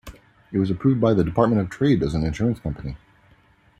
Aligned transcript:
It 0.51 0.57
was 0.57 0.71
approved 0.71 0.99
by 0.99 1.13
the 1.13 1.23
Department 1.23 1.61
of 1.61 1.69
Trade 1.69 2.01
as 2.01 2.15
an 2.15 2.23
insurance 2.25 2.57
company. 2.59 2.97